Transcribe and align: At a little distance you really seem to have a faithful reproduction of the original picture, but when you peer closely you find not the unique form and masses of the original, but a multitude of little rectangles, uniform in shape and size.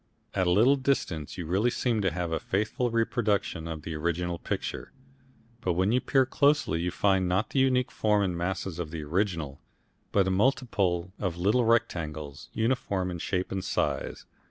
At 0.33 0.47
a 0.47 0.51
little 0.51 0.77
distance 0.77 1.37
you 1.37 1.45
really 1.45 1.69
seem 1.69 2.01
to 2.01 2.09
have 2.09 2.31
a 2.31 2.39
faithful 2.39 2.89
reproduction 2.89 3.67
of 3.67 3.83
the 3.83 3.93
original 3.93 4.39
picture, 4.39 4.91
but 5.61 5.73
when 5.73 5.91
you 5.91 6.01
peer 6.01 6.25
closely 6.25 6.79
you 6.81 6.89
find 6.89 7.27
not 7.29 7.51
the 7.51 7.59
unique 7.59 7.91
form 7.91 8.23
and 8.23 8.35
masses 8.35 8.79
of 8.79 8.89
the 8.89 9.03
original, 9.03 9.61
but 10.11 10.25
a 10.27 10.31
multitude 10.31 11.11
of 11.19 11.37
little 11.37 11.65
rectangles, 11.65 12.49
uniform 12.51 13.11
in 13.11 13.19
shape 13.19 13.51
and 13.51 13.63
size. 13.63 14.25